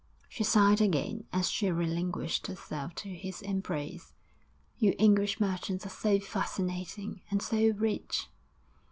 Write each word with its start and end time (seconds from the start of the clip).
She 0.27 0.43
sighed 0.43 0.81
again 0.81 1.25
as 1.31 1.47
she 1.47 1.69
relinquished 1.69 2.47
herself 2.47 2.95
to 2.95 3.09
his 3.09 3.43
embrace. 3.43 4.13
'You 4.79 4.95
English 4.97 5.39
merchants 5.39 5.85
are 5.85 5.89
so 5.89 6.19
fascinating 6.19 7.21
and 7.29 7.39
so 7.39 7.69
rich.' 7.77 8.25